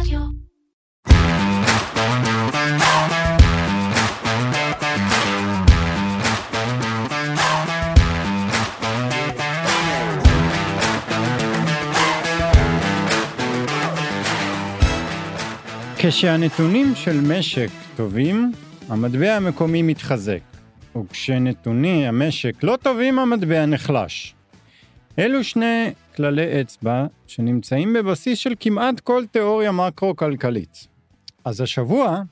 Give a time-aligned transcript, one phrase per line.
[0.00, 0.20] רדיו.
[15.98, 18.52] כשהנתונים של משק טובים,
[18.88, 20.38] המטבע המקומי מתחזק,
[20.96, 24.35] וכשנתוני המשק לא טובים, המטבע נחלש.
[25.18, 30.86] אלו שני כללי אצבע שנמצאים בבסיס של כמעט כל תיאוריה מקרו-כלכלית.
[31.44, 32.22] אז השבוע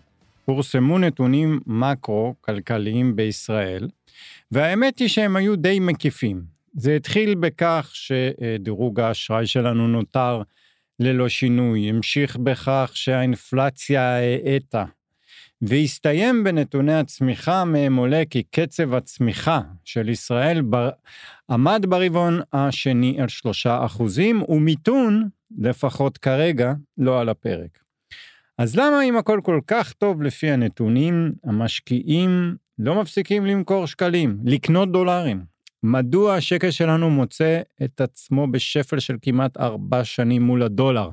[0.45, 3.89] פורסמו נתונים מקרו-כלכליים בישראל,
[4.53, 6.43] והאמת היא שהם היו די מקיפים.
[6.75, 10.43] זה התחיל בכך שדירוג האשראי שלנו נותר
[11.01, 14.85] ללא שינוי, המשיך בכך שהאינפלציה האטה,
[15.69, 20.91] והסתיים בנתוני הצמיחה מהם עולה כי קצב הצמיחה של ישראל בר...
[21.51, 27.79] עמד ברבעון השני על שלושה אחוזים, ומיתון, לפחות כרגע, לא על הפרק.
[28.59, 34.93] אז למה אם הכל כל כך טוב לפי הנתונים, המשקיעים לא מפסיקים למכור שקלים, לקנות
[34.93, 35.45] דולרים?
[35.83, 41.09] מדוע השקל שלנו מוצא את עצמו בשפל של כמעט ארבע שנים מול הדולר?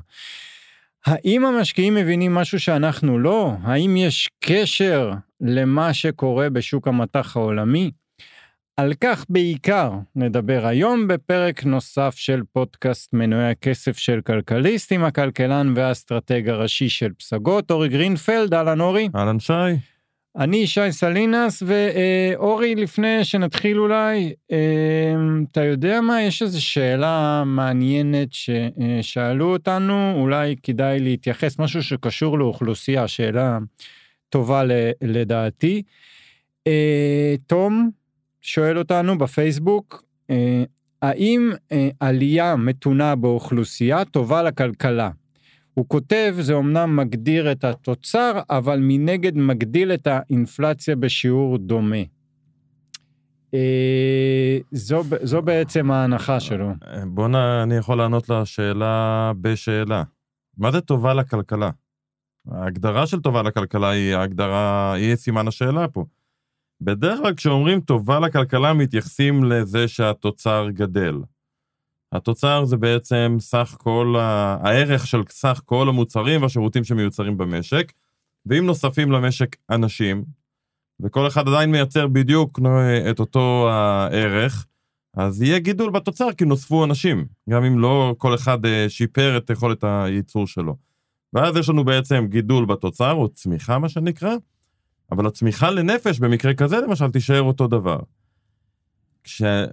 [1.06, 3.52] האם המשקיעים מבינים משהו שאנחנו לא?
[3.62, 7.90] האם יש קשר למה שקורה בשוק המט"ח העולמי?
[8.76, 15.72] על כך בעיקר נדבר היום בפרק נוסף של פודקאסט מנועי הכסף של כלכליסט עם הכלכלן
[15.76, 19.08] והאסטרטג הראשי של פסגות, אורי גרינפלד, אהלן אורי.
[19.16, 19.52] אהלן שי.
[20.36, 25.14] אני שי סלינס, ואורי, לפני שנתחיל אולי, אה,
[25.50, 26.22] אתה יודע מה?
[26.22, 33.58] יש איזו שאלה מעניינת ששאלו אותנו, אולי כדאי להתייחס, משהו שקשור לאוכלוסייה, שאלה
[34.28, 34.62] טובה
[35.02, 35.82] לדעתי.
[36.66, 37.90] אה, תום
[38.40, 40.64] שואל אותנו בפייסבוק, אה,
[41.02, 41.52] האם
[42.00, 45.10] עלייה מתונה באוכלוסייה טובה לכלכלה?
[45.74, 52.02] הוא כותב, זה אמנם מגדיר את התוצר, אבל מנגד מגדיל את האינפלציה בשיעור דומה.
[53.54, 56.70] אה, זו, זו בעצם ההנחה שלו.
[57.06, 57.34] בוא נ...
[57.34, 60.02] אני יכול לענות לשאלה בשאלה.
[60.58, 61.70] מה זה טובה לכלכלה?
[62.50, 66.04] ההגדרה של טובה לכלכלה היא ההגדרה, היא סימן השאלה פה.
[66.80, 71.14] בדרך כלל כשאומרים טובה לכלכלה מתייחסים לזה שהתוצר גדל.
[72.12, 77.92] התוצר זה בעצם סך כל הערך של סך כל המוצרים והשירותים שמיוצרים במשק,
[78.46, 80.24] ואם נוספים למשק אנשים,
[81.00, 82.60] וכל אחד עדיין מייצר בדיוק
[83.10, 84.66] את אותו הערך,
[85.16, 89.50] אז יהיה גידול בתוצר כי נוספו אנשים, גם אם לא כל אחד אה, שיפר את
[89.50, 90.76] יכולת הייצור שלו.
[91.32, 94.34] ואז יש לנו בעצם גידול בתוצר, או צמיחה מה שנקרא,
[95.12, 97.98] אבל הצמיחה לנפש במקרה כזה למשל תישאר אותו דבר.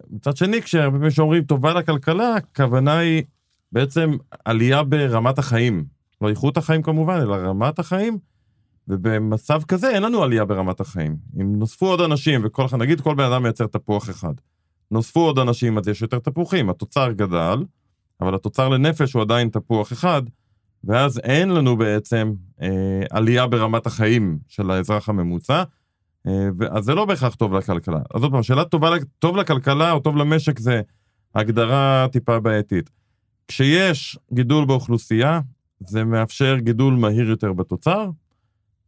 [0.09, 3.23] מצד שני, כשהרבה פעמים שאומרים טובה לכלכלה, הכוונה היא
[3.71, 5.85] בעצם עלייה ברמת החיים.
[6.21, 8.17] לא איכות החיים כמובן, אלא רמת החיים,
[8.88, 11.17] ובמצב כזה אין לנו עלייה ברמת החיים.
[11.41, 14.33] אם נוספו עוד אנשים, וכל אחד, נגיד כל בן אדם מייצר תפוח אחד,
[14.91, 17.63] נוספו עוד אנשים, אז יש יותר תפוחים, התוצר גדל,
[18.21, 20.21] אבל התוצר לנפש הוא עדיין תפוח אחד,
[20.83, 22.67] ואז אין לנו בעצם אה,
[23.09, 25.63] עלייה ברמת החיים של האזרח הממוצע,
[26.72, 28.00] אז זה לא בהכרח טוב לכלכלה.
[28.13, 30.81] אז עוד פעם, שאלה טובה, טוב לכלכלה או טוב למשק זה
[31.35, 32.90] הגדרה טיפה בעייתית.
[33.47, 35.41] כשיש גידול באוכלוסייה,
[35.79, 38.09] זה מאפשר גידול מהיר יותר בתוצר,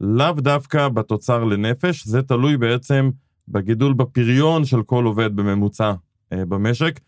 [0.01, 3.09] לאו דווקא בתוצר לנפש, זה תלוי בעצם
[3.47, 5.93] בגידול בפריון של כל עובד בממוצע
[6.33, 6.99] אה, במשק,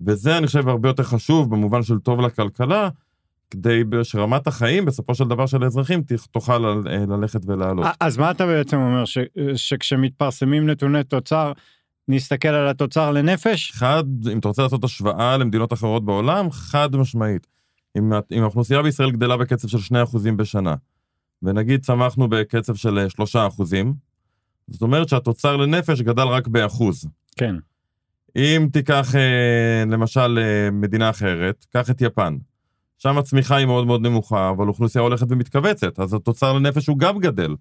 [0.00, 2.88] וזה אני חושב הרבה יותר חשוב במובן של טוב לכלכלה,
[3.52, 7.86] כדי שרמת החיים בסופו של דבר של האזרחים תוכל אה, ללכת ולעלות.
[8.00, 9.18] אז מה אתה בעצם אומר, ש,
[9.54, 11.52] שכשמתפרסמים נתוני תוצר,
[12.08, 13.72] נסתכל על התוצר לנפש?
[13.74, 17.46] חד, אם אתה רוצה לעשות השוואה למדינות אחרות בעולם, חד משמעית.
[17.98, 20.74] אם, אם האוכלוסייה בישראל גדלה בקצב של 2% בשנה,
[21.42, 23.22] ונגיד צמחנו בקצב של 3%,
[24.68, 27.06] זאת אומרת שהתוצר לנפש גדל רק באחוז.
[27.36, 27.54] כן.
[28.36, 30.38] אם תיקח אה, למשל
[30.72, 32.36] מדינה אחרת, קח את יפן.
[33.02, 37.18] שם הצמיחה היא מאוד מאוד נמוכה, אבל אוכלוסייה הולכת ומתכווצת, אז התוצר לנפש הוא גם
[37.18, 37.54] גדל.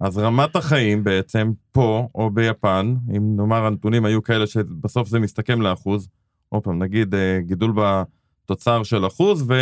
[0.00, 5.62] אז רמת החיים בעצם פה או ביפן, אם נאמר הנתונים היו כאלה שבסוף זה מסתכם
[5.62, 6.08] לאחוז,
[6.48, 9.54] עוד פעם נגיד אה, גידול בתוצר של אחוז ו...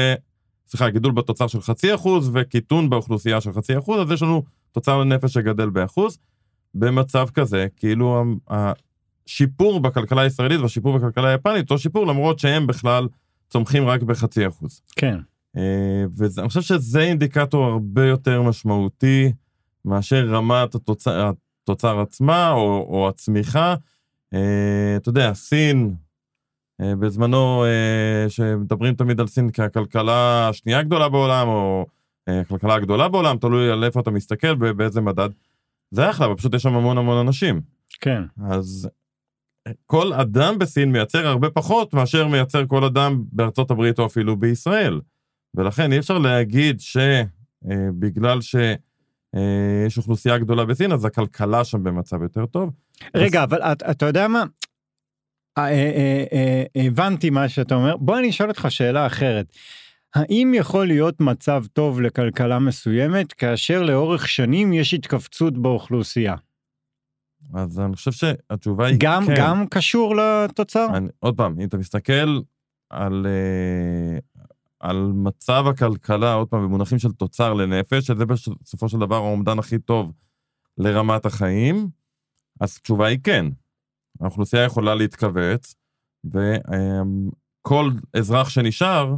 [0.67, 4.43] סליחה, גידול בתוצר של חצי אחוז וקיטון באוכלוסייה של חצי אחוז, אז יש לנו
[4.73, 6.19] תוצר לנפש שגדל באחוז.
[6.75, 13.09] במצב כזה, כאילו השיפור בכלכלה הישראלית והשיפור בכלכלה היפנית, אותו שיפור למרות שהם בכלל
[13.51, 14.83] צומחים רק בחצי אחוז.
[14.97, 15.19] כן.
[15.57, 19.33] אה, ואני חושב שזה אינדיקטור הרבה יותר משמעותי
[19.85, 21.31] מאשר רמת התוצר,
[21.63, 23.75] התוצר עצמה או, או הצמיחה.
[24.35, 25.95] אה, אתה יודע, סין,
[26.81, 27.65] אה, בזמנו,
[28.29, 31.87] שמדברים תמיד על סין כהכלכלה השנייה הגדולה בעולם, או
[32.27, 35.29] הכלכלה הגדולה בעולם, תלוי על איפה אתה מסתכל, באיזה מדד.
[35.91, 37.61] זה אחלה, אבל פשוט יש שם המון המון אנשים.
[38.01, 38.23] כן.
[38.51, 38.89] אז
[39.87, 45.01] כל אדם בסין מייצר הרבה פחות מאשר מייצר כל אדם בארצות הברית או אפילו בישראל.
[45.55, 52.23] ולכן אי אפשר להגיד שבגלל אה, שיש אה, אוכלוסייה גדולה בסין, אז הכלכלה שם במצב
[52.23, 52.71] יותר טוב.
[53.15, 53.45] רגע, אז...
[53.45, 54.45] אבל אתה, יודע מה?
[55.59, 57.97] אה, הבנתי מה שאתה אומר.
[57.97, 59.47] בוא אני אשאל אותך שאלה אחרת.
[60.15, 66.35] האם יכול להיות מצב טוב לכלכלה מסוימת כאשר לאורך שנים יש התכווצות באוכלוסייה?
[67.55, 69.35] אז אני חושב שהתשובה היא גם, כן.
[69.39, 70.87] גם קשור לתוצר?
[70.95, 72.41] אני, עוד פעם, אם אתה מסתכל
[72.91, 74.43] על, uh,
[74.81, 79.79] על מצב הכלכלה, עוד פעם, במונחים של תוצר לנפש, שזה בסופו של דבר האומדן הכי
[79.79, 80.13] טוב
[80.79, 81.89] לרמת החיים,
[82.61, 83.47] אז התשובה היא כן.
[84.21, 85.75] האוכלוסייה יכולה להתכווץ,
[86.25, 89.17] וכל אזרח שנשאר,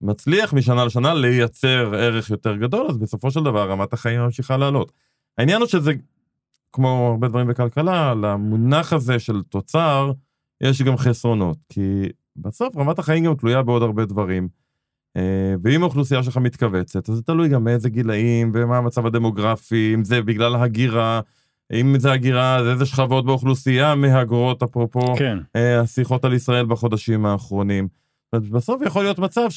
[0.00, 4.92] מצליח משנה לשנה לייצר ערך יותר גדול, אז בסופו של דבר רמת החיים ממשיכה לעלות.
[5.38, 5.92] העניין הוא שזה
[6.72, 10.12] כמו הרבה דברים בכלכלה, למונח הזה של תוצר,
[10.62, 14.48] יש גם חסרונות, כי בסוף רמת החיים גם תלויה בעוד הרבה דברים.
[15.16, 20.04] אה, ואם האוכלוסייה שלך מתכווצת, אז זה תלוי גם מאיזה גילאים ומה המצב הדמוגרפי, אם
[20.04, 21.20] זה בגלל הגירה,
[21.72, 25.38] אם זה הגירה, אז איזה שכבות באוכלוסייה מהגרות, אפרופו כן.
[25.56, 27.88] אה, השיחות על ישראל בחודשים האחרונים.
[28.34, 29.48] בסוף יכול להיות מצב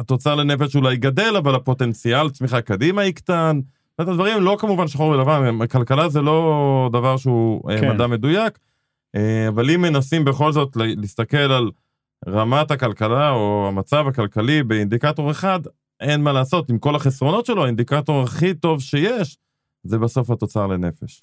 [0.00, 3.60] שהתוצר לנפש אולי גדל, אבל הפוטנציאל צמיחה קדימה יקטן,
[4.00, 7.94] את הדברים לא כמובן שחור ולבן, כלכלה זה לא דבר שהוא אה, כן.
[7.94, 8.58] מדע מדויק,
[9.16, 11.70] אה, אבל אם מנסים בכל זאת להסתכל על
[12.28, 15.60] רמת הכלכלה או המצב הכלכלי באינדיקטור אחד,
[16.00, 19.38] אין מה לעשות, עם כל החסרונות שלו, האינדיקטור הכי טוב שיש,
[19.84, 21.20] זה בסוף התוצר לנפש.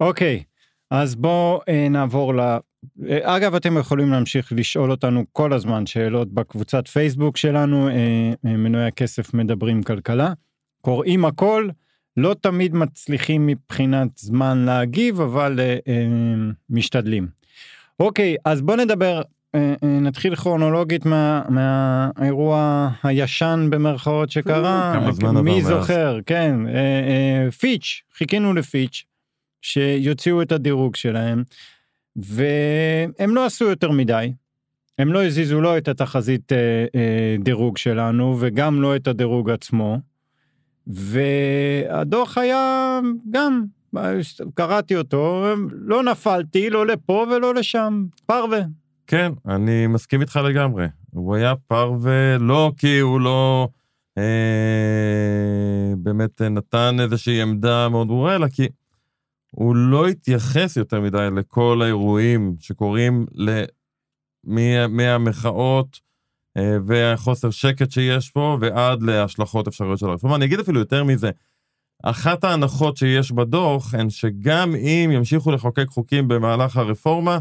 [0.00, 0.42] אוקיי,
[0.90, 2.40] אז בואו אה, נעבור ל...
[3.22, 7.88] אגב, אתם יכולים להמשיך לשאול אותנו כל הזמן שאלות בקבוצת פייסבוק שלנו,
[8.44, 10.32] מנועי הכסף מדברים כלכלה.
[10.80, 11.68] קוראים הכל,
[12.16, 16.06] לא תמיד מצליחים מבחינת זמן להגיב, אבל אה, אה,
[16.70, 17.28] משתדלים.
[18.00, 19.22] אוקיי, אז בוא נדבר,
[19.54, 24.92] אה, אה, נתחיל כרונולוגית מה, מהאירוע הישן במרכאות שקרה.
[24.94, 26.22] כמה זמן עבר מי זוכר, מאז.
[26.26, 29.04] כן, אה, אה, פיץ', חיכינו לפיץ',
[29.62, 31.42] שיוציאו את הדירוג שלהם,
[32.16, 34.32] והם לא עשו יותר מדי.
[34.98, 39.98] הם לא הזיזו לא את התחזית אה, אה, דירוג שלנו וגם לא את הדירוג עצמו.
[40.92, 43.00] והדוח היה
[43.30, 43.64] גם,
[44.54, 48.60] קראתי אותו, לא נפלתי לא לפה ולא לשם, פרווה.
[49.06, 50.86] כן, אני מסכים איתך לגמרי.
[51.10, 53.68] הוא היה פרווה לא כי הוא לא
[54.18, 58.68] אה, באמת נתן איזושהי עמדה מאוד ברורה, אלא כי
[59.50, 63.48] הוא לא התייחס יותר מדי לכל האירועים שקורים ל...
[63.48, 63.64] אה,
[66.58, 70.36] והחוסר שקט שיש פה, ועד להשלכות אפשריות של הרפורמה.
[70.36, 71.30] אני אגיד אפילו יותר מזה,
[72.02, 77.38] אחת ההנחות שיש בדוח הן שגם אם ימשיכו לחוקק חוקים במהלך הרפורמה,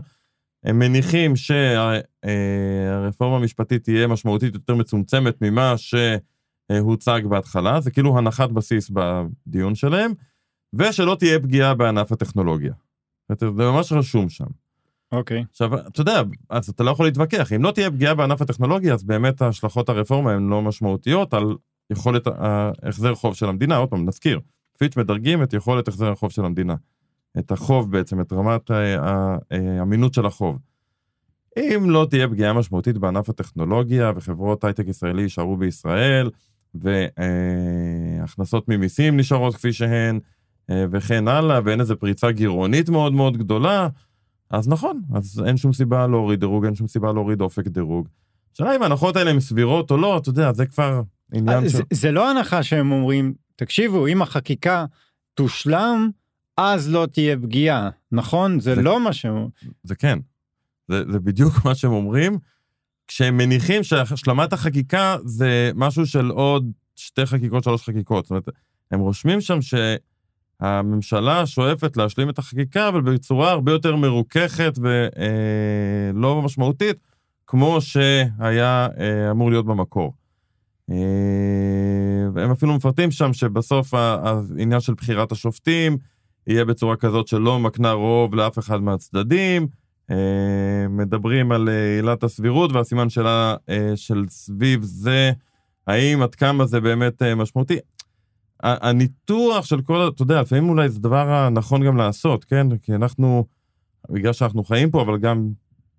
[0.66, 8.92] הם מניחים שהרפורמה המשפטית תהיה משמעותית יותר מצומצמת ממה שהוצג בהתחלה, זה כאילו הנחת בסיס
[8.94, 10.12] בדיון שלהם,
[10.74, 12.74] ושלא תהיה פגיעה בענף הטכנולוגיה.
[13.40, 14.46] זה ממש רשום שם.
[15.12, 15.42] אוקיי.
[15.42, 15.46] Okay.
[15.52, 19.04] עכשיו, אתה יודע, אז אתה לא יכול להתווכח, אם לא תהיה פגיעה בענף הטכנולוגיה, אז
[19.04, 21.56] באמת השלכות הרפורמה הן לא משמעותיות על
[21.90, 23.78] יכולת ההחזר חוב של המדינה.
[23.78, 24.40] עוד פעם, נזכיר,
[24.78, 26.76] פיץ' מדרגים את יכולת החזר החוב של המדינה.
[27.40, 28.72] את החוב בעצם, את רמת
[29.52, 30.58] האמינות של החוב.
[31.58, 36.30] אם לא תהיה פגיעה משמעותית בענף הטכנולוגיה וחברות הייטק ישראלי יישארו בישראל,
[36.76, 40.20] והכנסות ממיסים נשארות כפי שהן,
[40.72, 43.88] וכן הלאה, ואין איזו פריצה גירעונית מאוד מאוד גדולה,
[44.50, 48.08] אז נכון, אז אין שום סיבה להוריד דירוג, אין שום סיבה להוריד אופק דירוג.
[48.54, 51.02] השאלה אם ההנחות האלה הן סבירות או לא, אתה יודע, זה כבר
[51.34, 51.80] עניין אה, של...
[51.94, 54.86] זה לא הנחה שהם אומרים, תקשיבו, אם החקיקה
[55.34, 56.10] תושלם,
[56.58, 58.60] אז לא תהיה פגיעה, נכון?
[58.60, 59.48] זה, זה לא מה שהם...
[59.84, 60.20] זה כן,
[60.88, 62.38] זה, זה בדיוק מה שהם אומרים,
[63.08, 68.26] כשהם מניחים שהשלמת החקיקה זה משהו של עוד שתי חקיקות, שלוש חקיקות.
[68.26, 68.50] זאת אומרת,
[68.92, 69.74] הם רושמים שם ש...
[70.60, 76.98] הממשלה שואפת להשלים את החקיקה, אבל בצורה הרבה יותר מרוככת ולא אה, משמעותית,
[77.48, 80.14] כמו שהיה אה, אמור להיות במקור.
[80.92, 80.96] אה,
[82.44, 85.98] הם אפילו מפרטים שם שבסוף העניין של בחירת השופטים
[86.48, 89.68] יהיה בצורה כזאת שלא מקנה רוב לאף אחד מהצדדים.
[90.90, 93.56] מדברים על עילת הסבירות והסימן שלה
[93.96, 95.32] של סביב זה,
[95.88, 97.78] האם עד כמה זה באמת משמעותי.
[98.64, 102.78] הניתוח של כל, אתה יודע, לפעמים אולי זה דבר הנכון גם לעשות, כן?
[102.78, 103.46] כי אנחנו,
[104.10, 105.50] בגלל שאנחנו חיים פה, אבל גם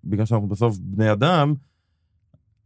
[0.03, 1.53] בגלל שאנחנו בסוף בני אדם,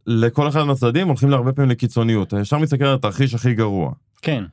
[0.06, 2.28] לכל אחד מהצדדים הולכים להרבה פעמים לקיצוניות.
[2.28, 4.44] אתה ישר מסתכל על התרחיש הכי גרוע, כן,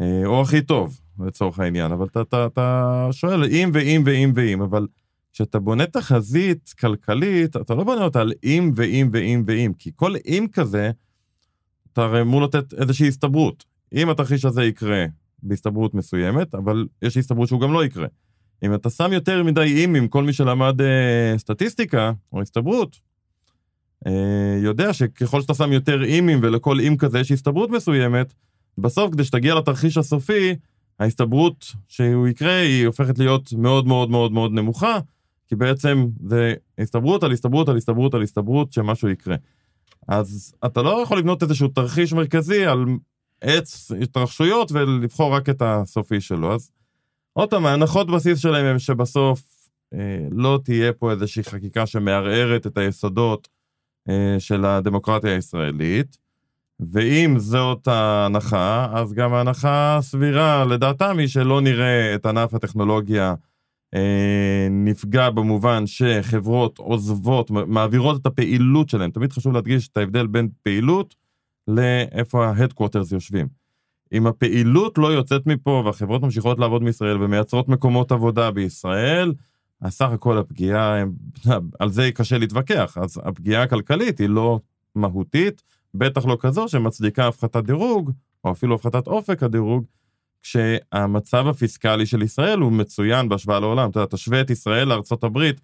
[0.00, 4.62] אה, או הכי טוב, לצורך העניין, אבל אתה, אתה, אתה שואל אם ואם ואם ואם,
[4.62, 4.86] אבל
[5.32, 10.14] כשאתה בונה תחזית כלכלית, אתה לא בונה אותה על אם ואם ואם ואם, כי כל
[10.26, 10.90] אם כזה,
[11.92, 13.64] אתה הרי אמור לתת איזושהי הסתברות.
[13.92, 15.04] אם התרחיש הזה יקרה
[15.42, 18.06] בהסתברות מסוימת, אבל יש הסתברות שהוא גם לא יקרה.
[18.62, 23.00] אם אתה שם יותר מדי אימים, כל מי שלמד אה, סטטיסטיקה או הסתברות,
[24.06, 28.34] אה, יודע שככל שאתה שם יותר אימים ולכל אים כזה יש הסתברות מסוימת,
[28.78, 30.54] בסוף כדי שתגיע לתרחיש הסופי,
[30.98, 34.98] ההסתברות שהוא יקרה היא הופכת להיות מאוד מאוד מאוד מאוד נמוכה,
[35.48, 39.36] כי בעצם זה הסתברות על הסתברות על הסתברות על הסתברות שמשהו יקרה.
[40.08, 42.84] אז אתה לא יכול לבנות איזשהו תרחיש מרכזי על
[43.40, 46.54] עץ התרחשויות ולבחור רק את הסופי שלו.
[46.54, 46.70] אז
[47.32, 49.42] עוד פעם, ההנחות בסיס שלהם הם שבסוף
[49.94, 53.48] אה, לא תהיה פה איזושהי חקיקה שמערערת את היסודות
[54.08, 56.18] אה, של הדמוקרטיה הישראלית.
[56.92, 63.34] ואם זאת ההנחה, אז גם ההנחה הסבירה לדעתם היא שלא נראה את ענף הטכנולוגיה
[63.94, 69.10] אה, נפגע במובן שחברות עוזבות, מעבירות את הפעילות שלהן.
[69.10, 71.14] תמיד חשוב להדגיש את ההבדל בין פעילות
[71.68, 73.48] לאיפה ה-headquarters יושבים.
[74.12, 79.32] אם הפעילות לא יוצאת מפה והחברות ממשיכות לעבוד מישראל ומייצרות מקומות עבודה בישראל,
[79.80, 81.04] אז סך הכל הפגיעה,
[81.80, 82.98] על זה קשה להתווכח.
[83.00, 84.60] אז הפגיעה הכלכלית היא לא
[84.94, 85.62] מהותית,
[85.94, 88.10] בטח לא כזו שמצדיקה הפחתת דירוג,
[88.44, 89.84] או אפילו הפחתת אופק הדירוג,
[90.42, 93.90] כשהמצב הפיסקלי של ישראל הוא מצוין בהשוואה לעולם.
[93.90, 95.60] אתה יודע, תשווה את ישראל לארצות הברית,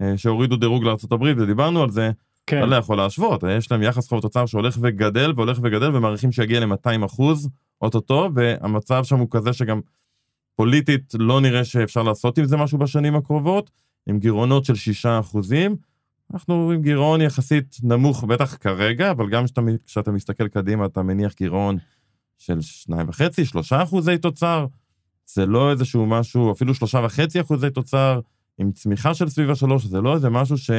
[0.00, 2.10] אה, שהורידו דירוג לארצות הברית, ודיברנו על זה,
[2.48, 6.32] כן, אתה לא יכול להשוות, יש להם יחס חוב תוצר שהולך וגדל והולך וגדל ומעריכים
[6.32, 7.48] שיגיע ל-200 אחוז
[7.80, 9.80] אוטוטו, והמצב שם הוא כזה שגם
[10.56, 13.70] פוליטית לא נראה שאפשר לעשות עם זה משהו בשנים הקרובות,
[14.06, 15.76] עם גירעונות של 6 אחוזים.
[16.32, 21.34] אנחנו עם גירעון יחסית נמוך, בטח כרגע, אבל גם כשאתה, כשאתה מסתכל קדימה אתה מניח
[21.34, 21.76] גירעון
[22.38, 24.66] של 2.5, 3 אחוזי תוצר.
[25.26, 28.20] זה לא איזשהו משהו, אפילו 3.5 אחוזי תוצר,
[28.58, 30.70] עם צמיחה של סביב השלוש, זה לא איזה משהו ש...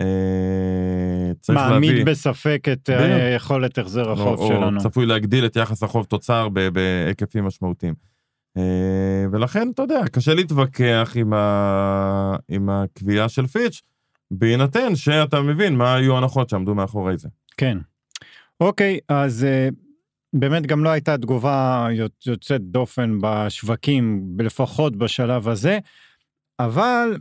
[0.00, 2.04] אה, צריך מעמיד להביא...
[2.04, 2.90] בספק את.
[2.90, 4.76] אה, יכולת החזר החוב או, שלנו.
[4.78, 7.94] או צפוי להגדיל את יחס החוב תוצר בהיקפים משמעותיים.
[8.56, 12.36] אה, ולכן, אתה יודע, קשה להתווכח עם, ה...
[12.48, 13.82] עם הקביעה של פיץ',
[14.30, 17.28] בהינתן שאתה מבין מה היו ההנחות שעמדו מאחורי זה.
[17.56, 17.78] כן.
[18.60, 19.46] אוקיי, אז
[20.32, 25.78] באמת גם לא הייתה תגובה יוצ- יוצאת דופן בשווקים, לפחות בשלב הזה,
[26.60, 27.16] אבל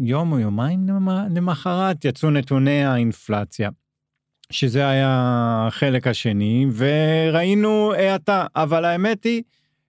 [0.00, 3.70] יום או יומיים למ- למחרת יצאו נתוני האינפלציה,
[4.52, 5.08] שזה היה
[5.66, 9.42] החלק השני, וראינו האטה, אבל האמת היא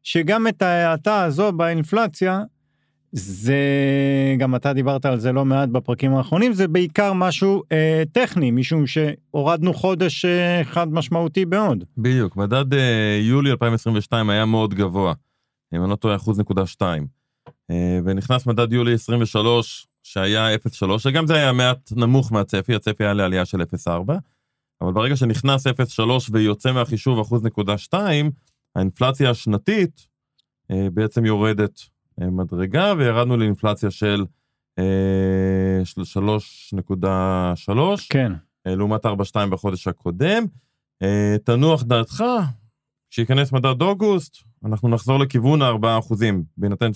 [0.03, 2.41] שגם את ההאטה הזו באינפלציה,
[3.11, 3.57] זה
[4.37, 8.83] גם אתה דיברת על זה לא מעט בפרקים האחרונים זה בעיקר משהו אה, טכני משום
[8.87, 11.83] שהורדנו חודש אה, חד משמעותי מאוד.
[11.97, 15.13] בדיוק, מדד אה, יולי 2022 היה מאוד גבוה,
[15.73, 17.18] אם אני לא טועה, אחוז נקודה שתיים.
[17.71, 23.13] אה, ונכנס מדד יולי 23 שהיה 0.3, שגם זה היה מעט נמוך מהצפי, הצפי היה
[23.13, 23.91] לעלייה של 0.4,
[24.81, 28.31] אבל ברגע שנכנס 0.3 ויוצא מהחישוב אחוז נקודה שתיים,
[28.75, 30.07] האינפלציה השנתית
[30.71, 31.79] אה, בעצם יורדת
[32.21, 34.25] אה, מדרגה, וירדנו לאינפלציה של
[34.79, 36.01] אה, של
[36.81, 37.71] 3.3,
[38.09, 38.31] כן.
[38.65, 39.11] לעומת 4.2
[39.51, 40.45] בחודש הקודם.
[41.43, 42.23] תנוח דעתך,
[43.09, 46.93] כשייכנס מדד אוגוסט, אנחנו נחזור לכיוון ה-4 אחוזים, בהינתן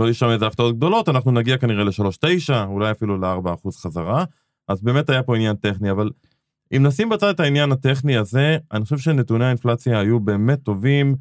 [0.00, 4.24] שלא יהיו שם איזה הפתעות גדולות, אנחנו נגיע כנראה ל-3.9, אולי אפילו ל-4 אחוז חזרה.
[4.68, 6.10] אז באמת היה פה עניין טכני, אבל
[6.76, 11.16] אם נשים בצד את העניין הטכני הזה, אני חושב שנתוני האינפלציה היו באמת טובים,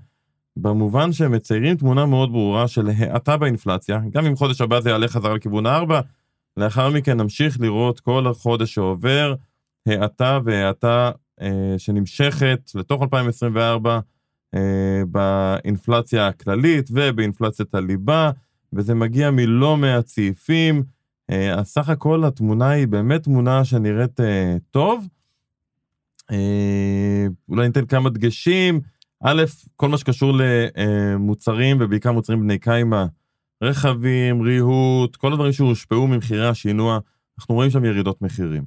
[0.58, 5.08] במובן שהם מציירים תמונה מאוד ברורה של האטה באינפלציה, גם אם חודש הבא זה יעלה
[5.08, 5.94] חזרה לכיוון ה-4,
[6.58, 9.36] לאחר מכן נמשיך לראות כל החודש שעובר
[9.88, 14.00] האטה והאטה אה, שנמשכת לתוך 2024
[14.56, 18.32] אה, באינפלציה הכללית ובאינפלציית הליבה,
[18.74, 20.84] וזה מגיע מלא מעט סעיפים.
[21.30, 25.08] אה, אז סך הכל התמונה היא באמת תמונה שנראית אה, טוב.
[26.32, 28.82] אה, אולי ניתן כמה דגשים.
[29.24, 29.44] א',
[29.76, 33.06] כל מה שקשור למוצרים ובעיקר מוצרים בני קיימא,
[33.64, 37.00] רכבים, ריהוט, כל הדברים שהושפעו ממחירי השינוע,
[37.40, 38.64] אנחנו רואים שם ירידות מחירים.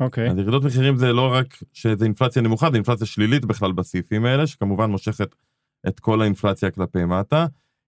[0.00, 0.30] אוקיי.
[0.30, 4.46] אז ירידות מחירים זה לא רק שזה אינפלציה נמוכה, זה אינפלציה שלילית בכלל בסעיפים האלה,
[4.46, 5.34] שכמובן מושכת
[5.88, 7.46] את כל האינפלציה כלפי מטה.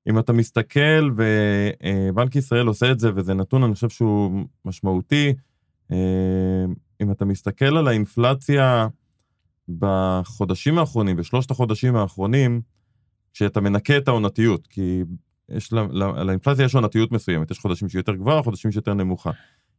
[0.09, 5.35] אם אתה מסתכל, ובנק ישראל עושה את זה, וזה נתון, אני חושב שהוא משמעותי,
[5.92, 5.97] אה,
[7.02, 8.88] אם אתה מסתכל על האינפלציה
[9.78, 12.61] בחודשים האחרונים, בשלושת החודשים האחרונים,
[13.33, 15.02] כשאתה מנקה את העונתיות, כי
[15.49, 19.30] יש לה, לה- לאינפלציה יש עונתיות מסוימת, יש חודשים שהיא יותר גבוהה, חודשים שיותר נמוכה.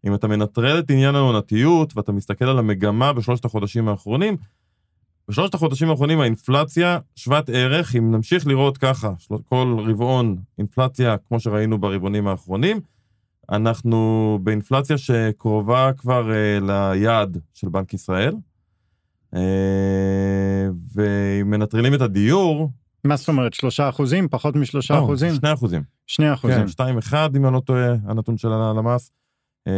[0.05, 4.37] אם אתה מנטרל את עניין העונתיות ואתה מסתכל על המגמה בשלושת החודשים האחרונים,
[5.31, 9.11] בשלושת החודשים האחרונים האינפלציה שוות ערך, אם נמשיך לראות ככה,
[9.49, 12.79] כל רבעון אינפלציה כמו שראינו ברבעונים האחרונים,
[13.51, 18.33] אנחנו באינפלציה שקרובה כבר uh, ליעד של בנק ישראל,
[19.35, 19.37] uh,
[20.95, 22.69] ואם מנטרלים את הדיור...
[23.03, 24.27] מה זאת אומרת, שלושה אחוזים?
[24.27, 25.33] פחות משלושה לא, אחוזים?
[25.33, 25.83] שני אחוזים.
[26.07, 26.57] שני אחוזים.
[26.57, 29.11] כן, שתיים אחד, אם אני לא טועה, הנתון של הלמ"ס,
[29.67, 29.71] uh,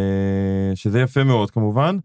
[0.75, 1.97] שזה יפה מאוד כמובן.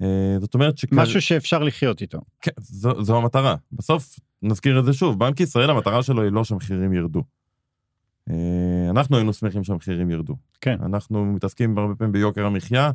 [0.00, 0.04] Uh,
[0.40, 0.92] זאת אומרת שכ...
[0.92, 2.20] משהו שאפשר לחיות איתו.
[2.40, 3.56] כן, זו, זו המטרה.
[3.72, 7.22] בסוף, נזכיר את זה שוב, בנק ישראל, המטרה שלו היא לא שהמחירים ירדו.
[8.30, 10.36] אה, אנחנו היינו שמחים שהמחירים ירדו.
[10.60, 10.76] כן.
[10.82, 12.90] אנחנו מתעסקים הרבה פעמים ביוקר המחיה,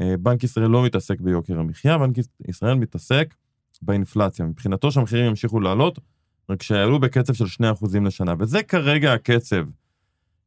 [0.00, 2.16] אה, בנק ישראל לא מתעסק ביוקר המחיה, בנק
[2.48, 3.34] ישראל מתעסק
[3.82, 4.44] באינפלציה.
[4.44, 5.98] מבחינתו שהמחירים ימשיכו לעלות,
[6.50, 9.64] רק שיעלו בקצב של 2% לשנה, וזה כרגע הקצב.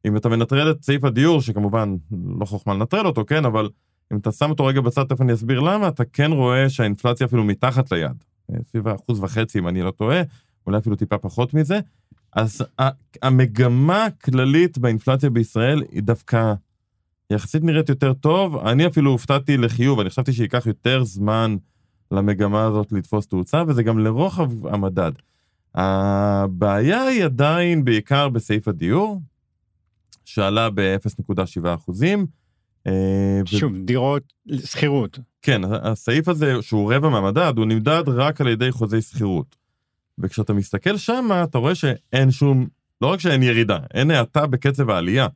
[0.04, 1.96] אם אתה מנטרל את סעיף הדיור, שכמובן
[2.38, 3.68] לא חוכמה לנטרל אותו, כן, אבל
[4.12, 7.44] אם אתה שם אותו רגע בצד, תכף אני אסביר למה, אתה כן רואה שהאינפלציה אפילו
[7.44, 8.24] מתחת ליעד.
[8.52, 10.22] אה, סביב האחוז וחצי, אם אני לא טועה,
[10.66, 11.80] אולי אפילו טיפה פחות מזה,
[12.32, 12.62] אז
[13.22, 16.54] המגמה הכללית באינפלציה בישראל היא דווקא
[17.30, 18.56] יחסית נראית יותר טוב.
[18.56, 21.56] אני אפילו הופתעתי לחיוב, אני חשבתי שייקח יותר זמן
[22.10, 25.12] למגמה הזאת לתפוס תאוצה, וזה גם לרוחב המדד.
[25.74, 29.20] הבעיה היא עדיין בעיקר בסעיף הדיור,
[30.24, 32.26] שעלה ב-0.7 אחוזים.
[32.86, 33.84] אה, שוב, ו...
[33.84, 34.32] דירות,
[34.64, 35.18] שכירות.
[35.42, 39.56] כן, הסעיף הזה, שהוא רבע מהמדד, הוא נמדד רק על ידי חוזי שכירות.
[40.18, 42.66] וכשאתה מסתכל שם, אתה רואה שאין שום,
[43.00, 45.26] לא רק שאין ירידה, אין האטה בקצב העלייה.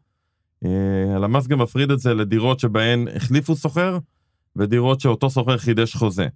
[0.65, 3.99] אה, הלמ"ס גם מפריד את זה לדירות שבהן החליפו סוחר,
[4.57, 6.27] ודירות שאותו סוחר חידש חוזה.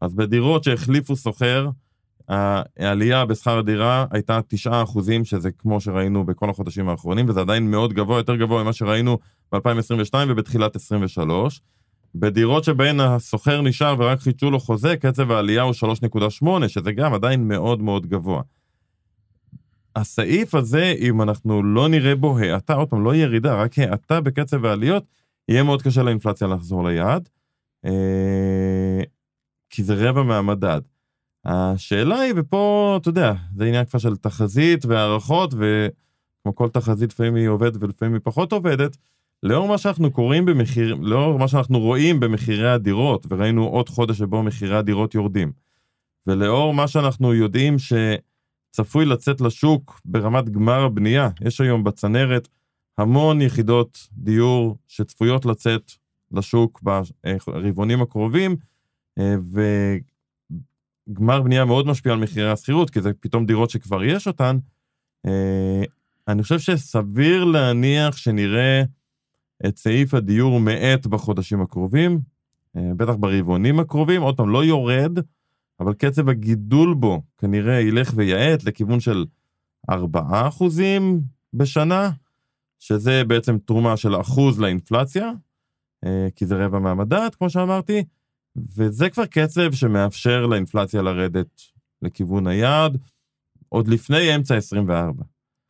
[0.00, 1.68] אז בדירות שהחליפו סוחר,
[2.30, 7.92] העלייה בשכר הדירה הייתה 9 אחוזים, שזה כמו שראינו בכל החודשים האחרונים, וזה עדיין מאוד
[7.92, 9.18] גבוה, יותר גבוה ממה שראינו
[9.52, 11.60] ב-2022 ובתחילת 23.
[12.14, 15.74] בדירות שבהן הסוחר נשאר ורק חידשו לו חוזה, קצב העלייה הוא
[16.42, 18.42] 3.8, שזה גם עדיין מאוד מאוד גבוה.
[19.96, 24.64] הסעיף הזה, אם אנחנו לא נראה בו האטה, עוד פעם, לא ירידה, רק האטה בקצב
[24.64, 25.04] העליות,
[25.48, 27.28] יהיה מאוד קשה לאינפלציה לחזור ליעד,
[27.84, 29.00] אה,
[29.70, 30.80] כי זה רבע מהמדד.
[31.44, 37.34] השאלה היא, ופה, אתה יודע, זה עניין כבר של תחזית והערכות, וכמו כל תחזית, לפעמים
[37.34, 38.96] היא עובדת ולפעמים היא פחות עובדת,
[39.42, 44.42] לאור מה שאנחנו קוראים במחיר, לאור מה שאנחנו רואים במחירי הדירות, וראינו עוד חודש שבו
[44.42, 45.52] מחירי הדירות יורדים,
[46.26, 52.48] ולאור מה שאנחנו יודעים שצפוי לצאת לשוק ברמת גמר הבנייה, יש היום בצנרת
[52.98, 55.92] המון יחידות דיור שצפויות לצאת
[56.32, 56.82] לשוק
[57.46, 58.56] ברבעונים הקרובים,
[61.10, 64.58] וגמר בנייה מאוד משפיע על מחירי השכירות, כי זה פתאום דירות שכבר יש אותן.
[65.26, 65.82] אה,
[66.28, 68.82] אני חושב שסביר להניח שנראה
[69.66, 72.20] את סעיף הדיור מאט בחודשים הקרובים,
[72.76, 75.18] אה, בטח ברבעונים הקרובים, עוד פעם, לא יורד,
[75.80, 79.24] אבל קצב הגידול בו כנראה ילך ויעט לכיוון של
[79.90, 79.94] 4%
[81.54, 82.10] בשנה,
[82.78, 85.30] שזה בעצם תרומה של אחוז לאינפלציה,
[86.04, 88.04] אה, כי זה רבע מהמדד, כמו שאמרתי,
[88.56, 91.60] וזה כבר קצב שמאפשר לאינפלציה לרדת
[92.02, 92.98] לכיוון היעד,
[93.68, 95.24] עוד לפני אמצע 24.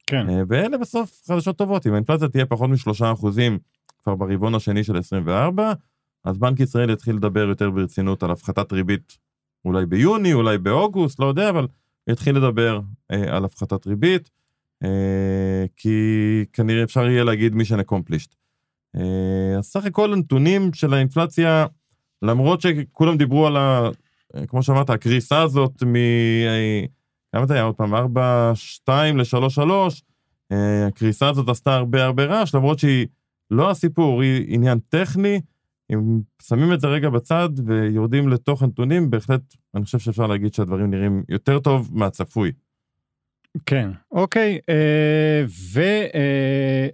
[0.06, 0.30] כן.
[0.30, 3.58] אה, ואלה בסוף חדשות טובות, אם האינפלציה תהיה פחות משלושה אחוזים
[4.02, 5.72] כבר ברבעון השני של 24,
[6.24, 9.18] אז בנק ישראל יתחיל לדבר יותר ברצינות על הפחתת ריבית
[9.64, 11.66] אולי ביוני, אולי באוגוסט, לא יודע, אבל
[12.08, 12.80] יתחיל לדבר
[13.12, 14.30] אה, על הפחתת ריבית,
[14.82, 15.98] אה, כי
[16.52, 18.34] כנראה אפשר יהיה להגיד מישן אקומפלישט.
[18.96, 21.66] אה, אז סך הכל הנתונים של האינפלציה,
[22.22, 23.88] למרות שכולם דיברו על ה...
[24.48, 25.94] כמו שאמרת, הקריסה הזאת מ...
[27.32, 27.94] כמה זה היה עוד פעם?
[27.94, 27.98] 4-2
[28.88, 29.70] ל-3-3,
[30.52, 33.06] אה, הקריסה הזאת עשתה הרבה הרבה רעש, למרות שהיא
[33.50, 35.40] לא הסיפור, היא עניין טכני.
[35.92, 39.40] אם שמים את זה רגע בצד ויורדים לתוך הנתונים, בהחלט
[39.74, 42.52] אני חושב שאפשר להגיד שהדברים נראים יותר טוב מהצפוי.
[43.66, 46.88] כן, אוקיי, אה, ואתמול אה,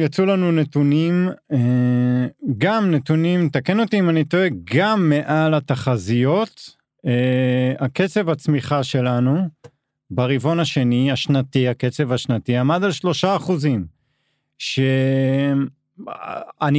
[0.00, 2.26] יצאו לנו נתונים, אה,
[2.58, 9.48] גם נתונים, תקן אותי אם אני טועה, גם מעל התחזיות, אה, הקצב הצמיחה שלנו
[10.10, 13.84] ברבעון השני, השנתי, הקצב השנתי, עמד על שלושה אחוזים.
[14.58, 15.64] שאני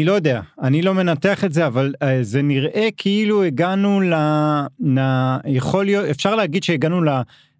[0.06, 4.13] לא יודע, אני לא מנתח את זה, אבל אה, זה נראה כאילו הגענו ל...
[4.80, 5.00] ל...
[5.45, 7.10] יכול להיות, אפשר להגיד שהגענו ל...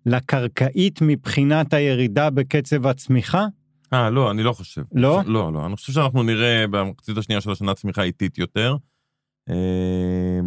[0.06, 3.46] לקרקעית מבחינת הירידה בקצב הצמיחה?
[3.94, 4.84] אה, לא, אני לא חושב.
[4.92, 5.22] לא?
[5.26, 8.76] לא, לא, אני חושב שאנחנו נראה במחצית השנייה של השנה צמיחה איטית יותר.
[9.50, 10.40] אה,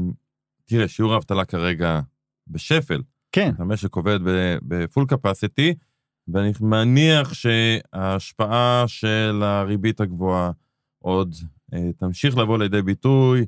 [0.64, 2.00] תראה, שיעור האבטלה כרגע
[2.46, 3.02] בשפל.
[3.32, 3.52] כן.
[3.58, 4.18] המשק עובד
[4.62, 5.74] בפול קפסיטי.
[6.32, 10.50] ואני מניח שההשפעה של הריבית הגבוהה
[10.98, 11.34] עוד
[11.74, 13.46] אה, תמשיך לבוא לידי ביטוי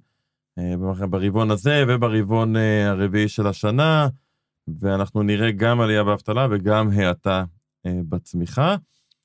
[0.58, 4.08] אה, ברבעון הזה וברבעון אה, הרביעי של השנה,
[4.80, 7.44] ואנחנו נראה גם עלייה באבטלה וגם האטה
[7.86, 8.76] בצמיחה.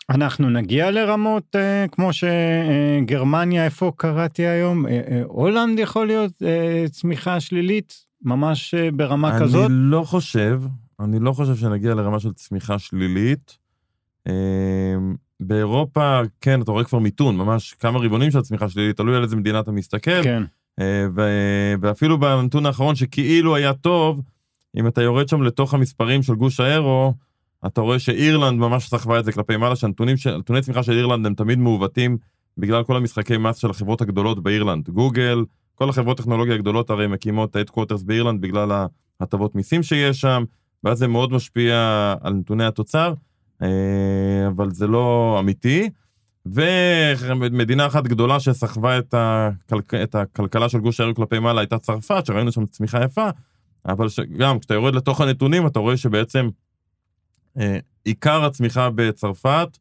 [0.10, 4.88] אנחנו נגיע לרמות אה, כמו שגרמניה, איפה קראתי היום?
[4.88, 9.66] אה, אה, הולנד יכול להיות אה, צמיחה שלילית, ממש אה, ברמה אני כזאת?
[9.66, 10.62] אני לא חושב,
[11.00, 13.58] אני לא חושב שנגיע לרמה של צמיחה שלילית.
[14.28, 14.34] אה,
[15.40, 19.36] באירופה, כן, אתה רואה כבר מיתון, ממש כמה רבעונים של צמיחה שלילית, תלוי על איזה
[19.36, 20.24] מדינה אתה מסתכל.
[20.24, 20.44] כן.
[20.80, 21.06] אה,
[21.82, 24.22] ואפילו בנתון האחרון שכאילו היה טוב,
[24.78, 27.14] אם אתה יורד שם לתוך המספרים של גוש האירו,
[27.68, 31.60] אתה רואה שאירלנד ממש סחבה את זה כלפי מעלה, שהנתוני צמיחה של אירלנד הם תמיד
[31.60, 32.18] מעוותים
[32.58, 34.90] בגלל כל המשחקי מס של החברות הגדולות באירלנד.
[34.90, 38.86] גוגל, כל החברות טכנולוגיה הגדולות הרי מקימות את ה headquarters באירלנד בגלל
[39.20, 40.44] ההטבות מיסים שיש שם,
[40.84, 41.76] ואז זה מאוד משפיע
[42.22, 43.14] על נתוני התוצר,
[43.62, 45.90] אה, אבל זה לא אמיתי.
[46.46, 49.94] ומדינה אחת גדולה שסחבה את, הכלכ...
[49.94, 53.30] את הכלכלה של גוש האירו כלפי מעלה הייתה צרפת, שראינו שם צמיחה יפה,
[53.86, 56.50] אבל גם כשאתה יורד לתוך הנתונים אתה רואה שבעצם
[58.04, 59.78] עיקר הצמיחה בצרפת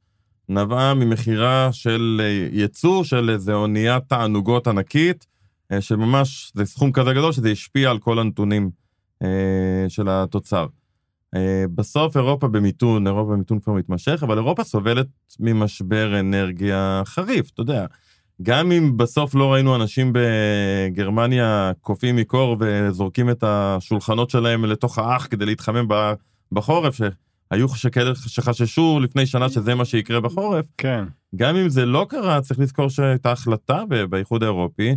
[0.48, 5.26] נבעה ממכירה של אה, ייצוא של איזה אוניית תענוגות ענקית,
[5.72, 8.70] אה, שממש זה סכום כזה גדול שזה השפיע על כל הנתונים
[9.88, 10.66] של התוצר.
[11.74, 15.06] בסוף אירופה במיתון, אירופה במיתון כבר מתמשך, אבל אירופה סובלת
[15.40, 17.86] ממשבר אנרגיה חריף, אתה יודע.
[18.42, 25.26] גם אם בסוף לא ראינו אנשים בגרמניה קופאים מקור וזורקים את השולחנות שלהם לתוך האח
[25.30, 25.88] כדי להתחמם
[26.52, 27.00] בחורף,
[27.50, 30.66] היו שכאלה שחששו לפני שנה שזה מה שיקרה בחורף.
[30.78, 31.04] כן.
[31.36, 34.96] גם אם זה לא קרה, צריך לזכור שהייתה החלטה באיחוד האירופי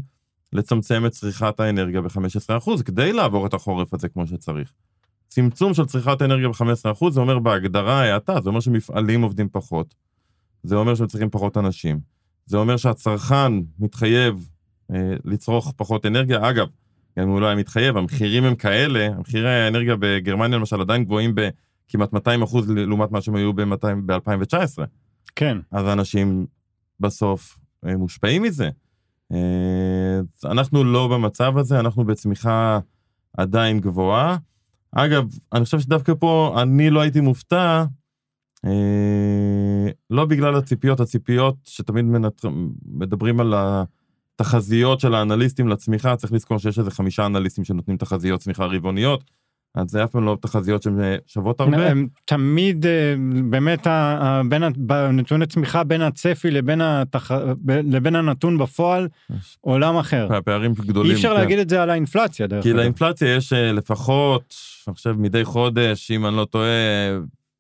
[0.53, 4.73] לצמצם את צריכת האנרגיה ב-15% כדי לעבור את החורף הזה כמו שצריך.
[5.27, 9.95] צמצום של צריכת האנרגיה ב-15% זה אומר בהגדרה האטה, זה אומר שמפעלים עובדים פחות.
[10.63, 11.99] זה אומר שהם צריכים פחות אנשים.
[12.45, 14.49] זה אומר שהצרכן מתחייב
[14.93, 16.49] אה, לצרוך פחות אנרגיה.
[16.49, 16.67] אגב,
[17.19, 21.35] גם אם הוא לא היה מתחייב, המחירים הם כאלה, המחירי האנרגיה בגרמניה למשל עדיין גבוהים
[21.35, 21.49] ב...
[21.87, 24.83] כמעט 200 אחוז לעומת מה שהם היו ב-2019.
[25.35, 25.57] כן.
[25.71, 26.45] אז אנשים
[26.99, 28.69] בסוף אה, מושפעים מזה.
[29.31, 32.79] אה, אנחנו לא במצב הזה, אנחנו בצמיחה
[33.37, 34.37] עדיין גבוהה.
[34.91, 37.83] אגב, אני חושב שדווקא פה אני לא הייתי מופתע,
[38.65, 42.49] אה, לא בגלל הציפיות, הציפיות שתמיד מנטר...
[42.85, 43.53] מדברים על
[44.35, 49.23] התחזיות של האנליסטים לצמיחה, צריך לזכור שיש איזה חמישה אנליסטים שנותנים תחזיות צמיחה רבעוניות.
[49.77, 51.87] אז זה אף פעם לא תחזיות שהן אה, שוות הרבה.
[51.89, 53.15] הם תמיד אה,
[53.49, 53.87] באמת
[54.49, 57.31] בין, בנתוני צמיחה בין הצפי לבין, התח...
[57.67, 59.07] לבין הנתון בפועל
[59.61, 60.41] עולם אחר.
[60.45, 61.11] פערים גדולים.
[61.11, 61.35] אי אפשר כן.
[61.35, 62.63] להגיד את זה על האינפלציה דרך אגב.
[62.63, 64.55] כי לאינפלציה יש אה, לפחות,
[64.87, 66.67] אני חושב מדי חודש, אם אני לא טועה,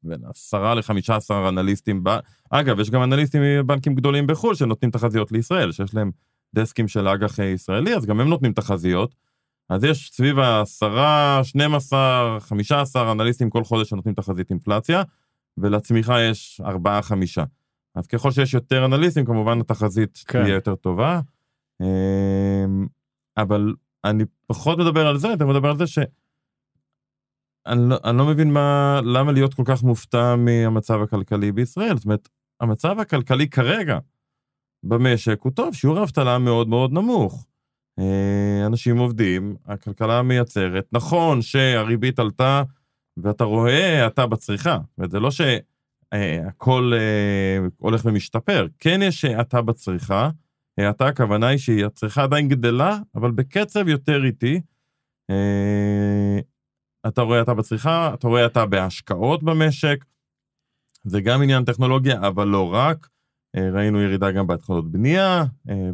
[0.03, 2.03] בין עשרה לחמישה עשר אנליסטים.
[2.49, 6.11] אגב, יש גם אנליסטים מבנקים גדולים בחו"ל שנותנים תחזיות לישראל, שיש להם
[6.55, 9.26] דסקים של אג"ח ישראלי, אז גם הם נותנים תחזיות.
[9.69, 15.03] אז יש סביב ה-10, 12, 15 אנליסטים כל חודש שנותנים תחזית אינפלציה,
[15.57, 16.65] ולצמיחה יש 4-5.
[17.95, 20.43] אז ככל שיש יותר אנליסטים, כמובן התחזית כן.
[20.43, 21.19] תהיה יותר טובה.
[21.81, 22.87] אמ,
[23.37, 23.73] אבל
[24.05, 25.99] אני פחות מדבר על זה, אתה מדבר על זה ש...
[27.65, 31.97] אני לא, אני לא מבין מה, למה להיות כל כך מופתע מהמצב הכלכלי בישראל.
[31.97, 32.29] זאת אומרת,
[32.61, 33.99] המצב הכלכלי כרגע
[34.83, 37.46] במשק הוא טוב, שיעור האבטלה מאוד מאוד נמוך.
[37.99, 40.87] אה, אנשים עובדים, הכלכלה מייצרת.
[40.91, 42.63] נכון שהריבית עלתה,
[43.17, 44.77] ואתה רואה האטה בצריכה.
[44.81, 48.67] זאת אומרת, זה לא שהכל אה, הולך ומשתפר.
[48.79, 50.29] כן יש האטה בצריכה.
[50.77, 54.61] האטה, הכוונה היא שהצריכה עדיין גדלה, אבל בקצב יותר איטי.
[55.29, 56.39] אה,
[57.07, 60.05] אתה רואה האטה בצריכה, אתה רואה האטה בהשקעות במשק.
[61.03, 63.07] זה גם עניין טכנולוגיה, אבל לא רק.
[63.73, 65.45] ראינו ירידה גם בהתחלות בנייה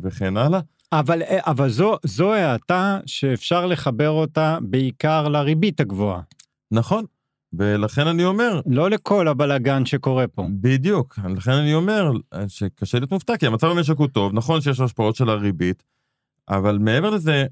[0.01, 0.59] וכן הלאה.
[0.99, 6.21] אבל, אה, אבל זו, זו האטה שאפשר לחבר אותה בעיקר לריבית הגבוהה.
[6.71, 7.06] נכון,
[7.53, 8.62] ולכן אני אומר...
[8.65, 10.47] לא לכל הבלגן שקורה פה.
[10.62, 12.12] בדיוק, לכן אני אומר
[12.47, 15.84] שקשה להיות מופתע, כי המצב במשק הוא טוב, נכון שיש השפעות של הריבית,
[16.49, 17.45] אבל מעבר לזה,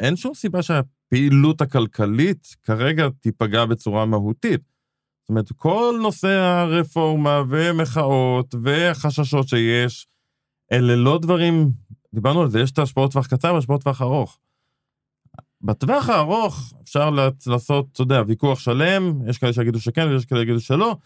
[0.00, 4.60] אין שום סיבה שהפעילות הכלכלית כרגע תיפגע בצורה מהותית.
[5.22, 10.06] זאת אומרת, כל נושא הרפורמה ומחאות וחששות שיש,
[10.72, 11.70] אלה לא דברים
[12.14, 14.38] דיברנו על זה, יש את ההשפעות טווח קצר והשפעות טווח ארוך.
[15.62, 17.10] בטווח הארוך אפשר
[17.46, 20.96] לעשות, אתה יודע, ויכוח שלם, יש כאלה שיגידו שכן ויש כאלה שיגידו שלא.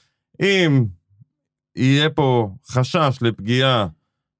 [0.41, 0.85] אם
[1.77, 3.87] יהיה פה חשש לפגיעה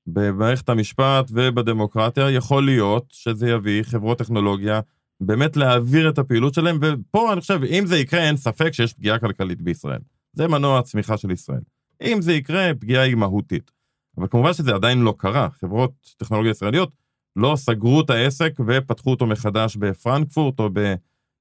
[0.07, 4.81] במערכת המשפט ובדמוקרטיה, יכול להיות שזה יביא חברות טכנולוגיה
[5.21, 9.19] באמת להעביר את הפעילות שלהם, ופה אני חושב, אם זה יקרה, אין ספק שיש פגיעה
[9.19, 10.01] כלכלית בישראל.
[10.33, 11.61] זה מנוע הצמיחה של ישראל.
[12.03, 13.71] אם זה יקרה, פגיעה היא מהותית.
[14.19, 15.49] אבל כמובן שזה עדיין לא קרה.
[15.51, 16.93] חברות טכנולוגיה ישראליות
[17.37, 20.79] לא סגרו את העסק ופתחו אותו מחדש בפרנקפורט או ב...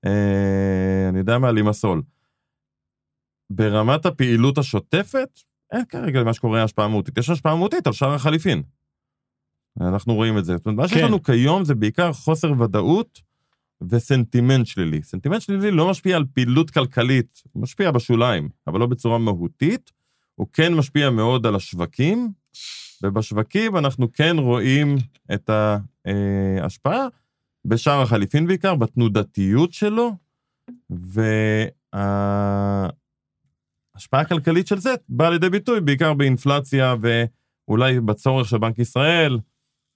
[0.05, 2.01] אה, אני יודע מה, לימסול.
[3.49, 5.39] ברמת הפעילות השוטפת,
[5.71, 7.17] אין כרגע למה שקורה השפעה מהותית.
[7.17, 8.63] יש השפעה מהותית על שער החליפין.
[9.81, 10.57] אנחנו רואים את זה.
[10.57, 11.05] זאת אומרת, מה שיש כן.
[11.05, 13.21] לנו כיום זה בעיקר חוסר ודאות
[13.89, 15.03] וסנטימנט שלילי.
[15.03, 19.91] סנטימנט שלילי לא משפיע על פעילות כלכלית, הוא משפיע בשוליים, אבל לא בצורה מהותית.
[20.35, 22.31] הוא כן משפיע מאוד על השווקים,
[23.03, 24.95] ובשווקים אנחנו כן רואים
[25.33, 25.49] את
[26.59, 27.07] ההשפעה
[27.65, 30.11] בשער החליפין בעיקר, בתנודתיות שלו,
[30.89, 32.21] וההשפעה
[34.21, 39.39] הכלכלית של זה באה לידי ביטוי בעיקר באינפלציה ואולי בצורך של בנק ישראל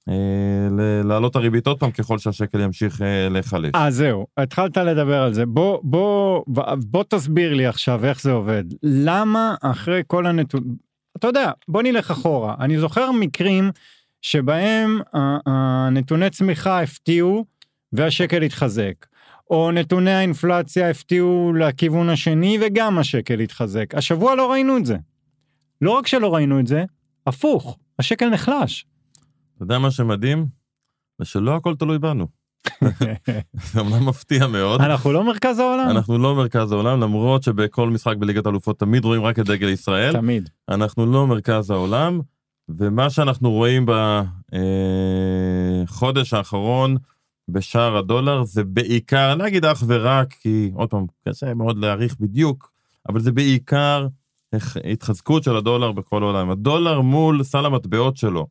[0.10, 3.72] אה, להעלות הריבית עוד פעם ככל שהשקל ימשיך אה, להיחלש.
[3.76, 5.46] אה, זהו, התחלת לדבר על זה.
[5.46, 6.44] בוא, בוא,
[6.78, 8.64] בוא תסביר לי עכשיו איך זה עובד.
[8.84, 10.87] למה אחרי כל הנתונים,
[11.18, 12.56] אתה יודע, בוא נלך אחורה.
[12.60, 13.72] אני זוכר מקרים
[14.22, 15.00] שבהם
[15.46, 17.46] הנתוני צמיחה הפתיעו
[17.94, 19.06] והשקל התחזק.
[19.50, 23.96] או נתוני האינפלציה הפתיעו לכיוון השני וגם השקל התחזק.
[23.96, 24.98] השבוע לא ראינו את זה.
[25.82, 26.84] לא רק שלא ראינו את זה,
[27.28, 28.86] הפוך, השקל נחלש.
[29.56, 30.46] אתה יודע מה שמדהים?
[31.20, 32.28] זה שלא הכל תלוי בנו.
[33.54, 34.82] זה אמנם מפתיע מאוד.
[34.82, 35.90] אנחנו לא מרכז העולם?
[35.90, 40.14] אנחנו לא מרכז העולם, למרות שבכל משחק בליגת האלופות תמיד רואים רק את דגל ישראל.
[40.14, 40.50] תמיד.
[40.70, 42.20] אנחנו לא מרכז העולם,
[42.70, 43.86] ומה שאנחנו רואים
[45.86, 46.98] בחודש האחרון
[47.50, 52.72] בשער הדולר זה בעיקר, אגיד אך ורק, כי עוד פעם, קשה מאוד להעריך בדיוק,
[53.10, 54.08] אבל זה בעיקר
[54.92, 56.50] התחזקות של הדולר בכל העולם.
[56.50, 58.48] הדולר מול סל המטבעות שלו,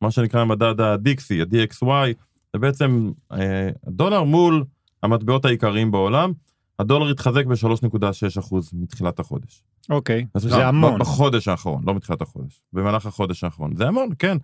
[0.00, 2.14] מה שנקרא מדד הדיקסי, ה-DXY,
[2.52, 4.64] זה בעצם אה, הדולר מול
[5.02, 6.32] המטבעות העיקריים בעולם.
[6.78, 9.62] הדולר התחזק ב-3.6% מתחילת החודש.
[9.90, 10.98] אוקיי, סליחה, זה המון.
[10.98, 13.76] בחודש האחרון, לא מתחילת החודש, במהלך החודש האחרון.
[13.76, 14.36] זה המון, כן.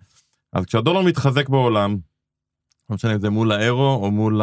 [0.53, 1.97] אז כשהדולר מתחזק בעולם,
[2.89, 4.41] לא משנה אם זה מול האירו או מול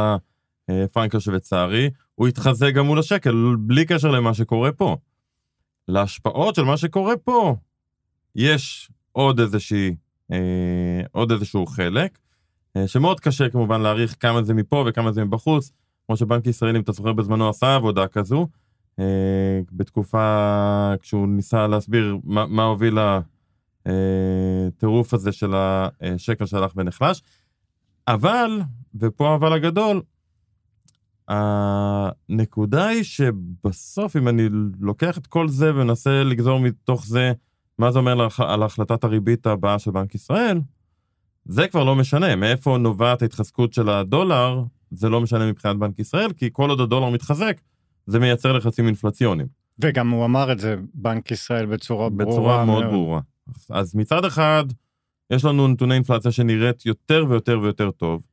[0.69, 4.97] הפרנק השוויצרי, הוא יתחזק גם מול השקל, בלי קשר למה שקורה פה.
[5.89, 7.57] להשפעות של מה שקורה פה,
[8.37, 9.95] יש עוד איזושהי,
[10.33, 12.19] אה, עוד איזשהו חלק, אה,
[12.87, 15.73] שמאוד קשה כמובן להעריך כמה זה מפה וכמה זה מבחוץ,
[16.07, 18.49] כמו שבנק ישראל, אם אתה זוכר בזמנו, עשה עבודה כזו,
[18.99, 22.99] אה, בתקופה, כשהוא ניסה להסביר מה, מה הוביל
[23.87, 27.23] הטירוף הזה של השקל שהלך ונחלש.
[28.09, 28.61] אבל,
[28.95, 30.03] ופה האבל הגדול,
[31.29, 34.49] הנקודה היא שבסוף, אם אני
[34.81, 37.33] לוקח את כל זה ומנסה לגזור מתוך זה
[37.79, 40.61] מה זה אומר על החלטת הריבית הבאה של בנק ישראל,
[41.45, 42.37] זה כבר לא משנה.
[42.37, 47.11] מאיפה נובעת ההתחזקות של הדולר, זה לא משנה מבחינת בנק ישראל, כי כל עוד הדולר
[47.11, 47.61] מתחזק,
[48.07, 49.49] זה מייצר לחצים אינפלציוניים.
[49.79, 52.33] וגם הוא אמר את זה, בנק ישראל, בצורה ברורה.
[52.33, 53.21] בצורה מאוד ברורה.
[53.71, 54.65] אז מצד אחד,
[55.31, 58.27] יש לנו נתוני אינפלציה שנראית יותר ויותר ויותר טוב,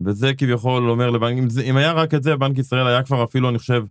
[0.00, 3.24] וזה כביכול אומר לבנק, אם, זה, אם היה רק את זה, בנק ישראל היה כבר
[3.24, 3.84] אפילו, אני חושב,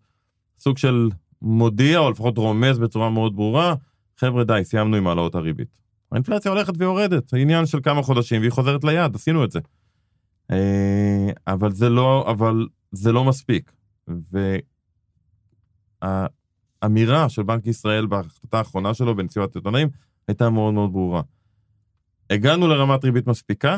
[0.60, 1.10] סוג של
[1.42, 3.76] מודיע, או לפחות רומז בצורה מאוד ברורה,
[4.18, 5.83] חבר'ה די, סיימנו עם העלאות הריבית.
[6.14, 9.60] האינפלציה הולכת ויורדת, עניין של כמה חודשים, והיא חוזרת ליעד, עשינו את זה.
[11.48, 13.74] אבל זה לא, אבל זה לא מספיק.
[16.82, 19.90] והאמירה של בנק ישראל בהחלטה האחרונה שלו בנציבת עיתונאים
[20.28, 21.22] הייתה מאוד מאוד ברורה.
[22.30, 23.78] הגענו לרמת ריבית מספיקה,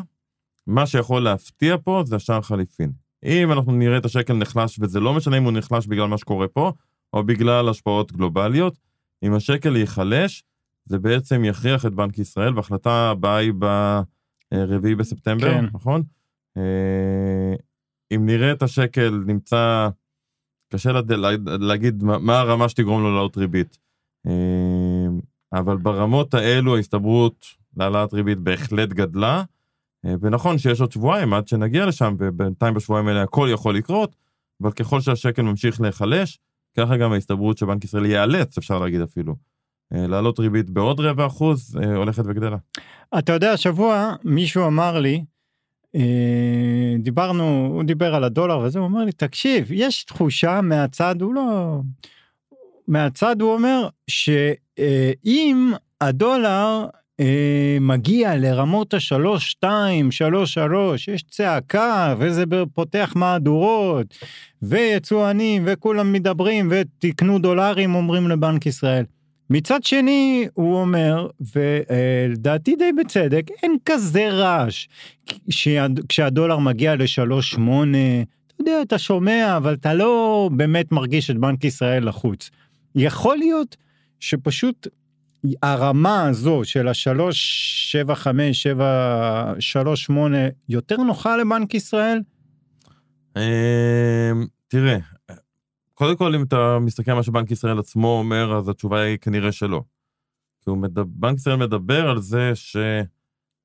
[0.67, 2.91] מה שיכול להפתיע פה זה השער חליפין.
[3.25, 6.47] אם אנחנו נראה את השקל נחלש, וזה לא משנה אם הוא נחלש בגלל מה שקורה
[6.47, 6.71] פה,
[7.13, 8.77] או בגלל השפעות גלובליות,
[9.23, 10.43] אם השקל ייחלש,
[10.85, 13.53] זה בעצם יכריח את בנק ישראל, וההחלטה הבאה היא
[14.51, 15.65] ברביעי בספטמבר, כן.
[15.73, 16.03] נכון?
[18.15, 19.89] אם נראה את השקל נמצא,
[20.73, 21.11] קשה לד...
[21.47, 23.77] להגיד מה הרמה שתגרום לו לעלות ריבית.
[25.53, 27.45] אבל ברמות האלו ההסתברות
[27.77, 29.43] להעלאת ריבית בהחלט גדלה,
[30.05, 34.15] ונכון שיש עוד שבועיים עד שנגיע לשם, ובינתיים בשבועיים האלה הכל יכול לקרות,
[34.61, 36.39] אבל ככל שהשקל ממשיך להיחלש,
[36.77, 39.35] ככה גם ההסתברות שבנק ישראל ייאלץ, אפשר להגיד אפילו,
[39.91, 42.57] להעלות ריבית בעוד רבע אחוז, הולכת וגדלה.
[43.19, 45.23] אתה יודע, השבוע מישהו אמר לי,
[46.99, 51.79] דיברנו, הוא דיבר על הדולר וזה, הוא אמר לי, תקשיב, יש תחושה מהצד, הוא לא...
[52.87, 56.85] מהצד הוא אומר שאם הדולר
[57.19, 62.43] אה, מגיע לרמות השלוש שתיים, שלוש שלוש, יש צעקה וזה
[62.73, 64.17] פותח מהדורות
[64.61, 69.05] ויצואנים וכולם מדברים ותקנו דולרים אומרים לבנק ישראל.
[69.49, 74.87] מצד שני הוא אומר ולדעתי די בצדק אין כזה רעש
[76.09, 78.21] כשהדולר מגיע לשלוש שמונה
[78.55, 82.49] אתה יודע אתה שומע אבל אתה לא באמת מרגיש את בנק ישראל לחוץ.
[82.95, 83.75] יכול להיות
[84.19, 84.87] שפשוט
[85.63, 87.37] הרמה הזו של השלוש,
[87.91, 90.37] שבע, חמש, שבע, שלוש, שמונה,
[90.69, 92.19] יותר נוחה לבנק ישראל?
[93.37, 93.41] אמ,
[94.67, 94.97] תראה,
[95.97, 99.51] קודם כל אם אתה מסתכל על מה שבנק ישראל עצמו אומר, אז התשובה היא כנראה
[99.51, 99.83] שלא.
[100.61, 102.77] כי הוא מדבר, בנק ישראל מדבר על זה ש...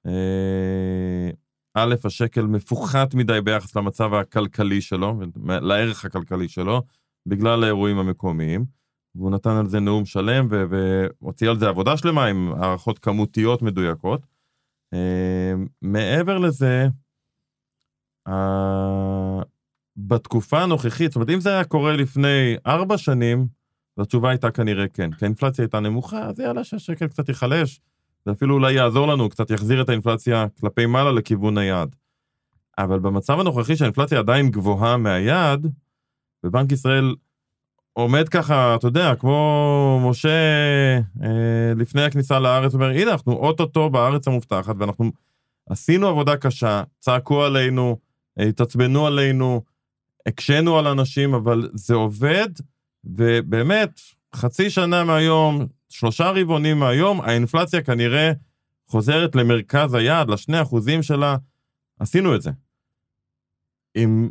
[0.07, 1.31] אה,
[1.75, 6.83] א', השקל מפוחת מדי ביחס למצב הכלכלי שלו, לערך הכלכלי שלו,
[7.27, 8.65] בגלל האירועים המקומיים.
[9.15, 14.27] והוא נתן על זה נאום שלם והוציא על זה עבודה שלמה עם הערכות כמותיות מדויקות.
[14.95, 16.89] אה, מעבר לזה,
[20.07, 23.47] בתקופה הנוכחית, זאת אומרת, אם זה היה קורה לפני ארבע שנים,
[23.99, 25.13] התשובה הייתה כנראה כן.
[25.13, 27.81] כי האינפלציה הייתה נמוכה, אז יאללה שהשקל קצת ייחלש,
[28.27, 31.97] זה אפילו אולי יעזור לנו, קצת יחזיר את האינפלציה כלפי מעלה לכיוון היעד.
[32.79, 35.67] אבל במצב הנוכחי שהאינפלציה עדיין גבוהה מהיעד,
[36.45, 37.15] ובנק ישראל
[37.93, 40.29] עומד ככה, אתה יודע, כמו משה
[41.23, 45.11] אה, לפני הכניסה לארץ, אומר, הנה, אנחנו אוטוטו בארץ המובטחת, ואנחנו
[45.69, 47.97] עשינו עבודה קשה, צעקו עלינו,
[48.37, 49.63] התעצבנו עלינו,
[50.27, 52.49] הקשינו על אנשים, אבל זה עובד,
[53.05, 54.01] ובאמת,
[54.35, 58.33] חצי שנה מהיום, שלושה רבעונים מהיום, האינפלציה כנראה
[58.87, 61.37] חוזרת למרכז היעד, לשני אחוזים שלה,
[61.99, 62.51] עשינו את זה.
[63.97, 64.31] אם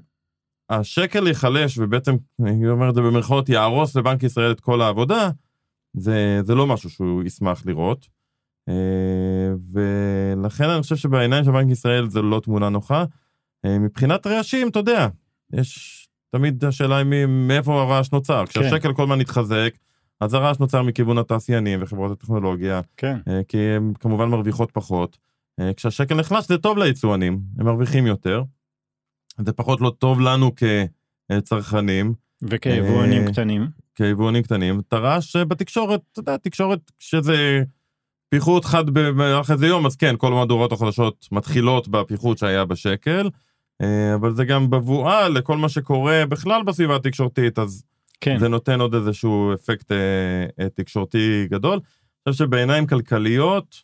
[0.70, 5.30] השקל ייחלש, ובעצם, אני אומר את זה במרכאות, יהרוס לבנק ישראל את כל העבודה,
[5.94, 8.08] זה, זה לא משהו שהוא ישמח לראות.
[8.70, 13.06] אה, ולכן אני חושב שבעיניים של בנק ישראל זה לא תמונה נוחה.
[13.66, 15.08] אה, מבחינת רעשים, אתה יודע,
[15.54, 18.46] יש תמיד השאלה היא מאיפה הרעש נוצר.
[18.46, 18.62] כן.
[18.62, 19.74] כשהשקל כל הזמן מתחזק,
[20.20, 23.18] אז הרעש נוצר מכיוון התעשיינים וחברות הטכנולוגיה, כן.
[23.28, 25.18] אה, כי הן כמובן מרוויחות פחות.
[25.76, 28.44] כשהשקל נחלש זה טוב ליצואנים, הם מרוויחים יותר.
[29.38, 30.52] זה פחות לא טוב לנו
[31.32, 32.14] כצרכנים.
[32.42, 33.68] וכיבואנים קטנים.
[33.96, 34.80] כיבואנים קטנים.
[34.80, 37.64] את הרעש בתקשורת, אתה יודע, תקשורת שזה
[38.30, 43.30] פיחות חד במהלך איזה יום, אז כן, כל המהדורות החדשות מתחילות בפיחות שהיה בשקל, אה,
[44.16, 47.84] אבל זה גם בבואה לכל מה שקורה בכלל בסביבה התקשורתית, אז
[48.22, 48.40] כן.
[48.40, 51.80] זה נותן עוד איזשהו אפקט אה, אה, תקשורתי גדול.
[52.28, 53.76] אני חושב שבעיניים כלכליות,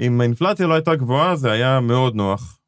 [0.00, 2.58] אם האינפלציה לא הייתה גבוהה, זה היה מאוד נוח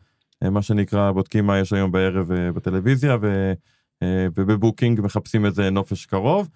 [0.44, 3.52] מה שנקרא, בודקים מה יש היום בערב בטלוויזיה, ו...
[4.02, 6.48] אה, ובבוקינג מחפשים איזה נופש קרוב.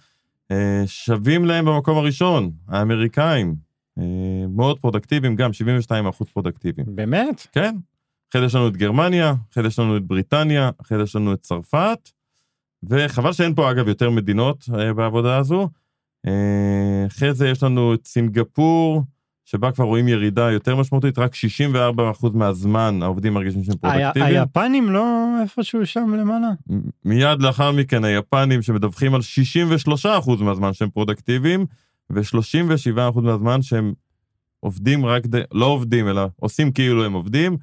[0.51, 3.55] אה, שווים להם במקום הראשון, האמריקאים,
[3.99, 4.05] אה,
[4.49, 6.87] מאוד פרודקטיביים, גם 72 אחוז פרודקטיביים.
[6.97, 7.47] באמת?
[7.53, 7.77] כן.
[8.31, 12.11] אחרי יש לנו את גרמניה, אחרי יש לנו את בריטניה, אחרי יש לנו את צרפת,
[12.83, 15.69] וחבל שאין פה אגב יותר מדינות בעבודה הזו.
[17.07, 19.03] אחרי זה יש לנו את סינגפור,
[19.51, 24.37] שבה כבר רואים ירידה יותר משמעותית, רק 64% מהזמן העובדים מרגישים שהם פרודקטיביים.
[24.37, 26.49] היפנים לא איפשהו שם למעלה?
[27.05, 29.21] מיד לאחר מכן היפנים שמדווחים על
[30.05, 31.67] 63% מהזמן שהם פרודקטיביים,
[32.11, 33.93] ו-37% מהזמן שהם
[34.61, 35.43] עובדים רק, ד...
[35.53, 37.57] לא עובדים, אלא עושים כאילו הם עובדים.